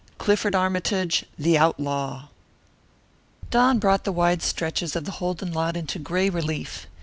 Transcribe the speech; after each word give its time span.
CLIFFORD 0.17 0.55
ARMYTAGE, 0.55 1.25
THE 1.37 1.59
OUTLAW 1.59 2.29
Dawn 3.51 3.77
brought 3.77 4.03
the 4.03 4.11
wide 4.11 4.41
stretches 4.41 4.95
of 4.95 5.05
the 5.05 5.11
Holden 5.21 5.53
lot 5.53 5.77
into 5.77 5.99
gray 5.99 6.27
relief. 6.27 6.87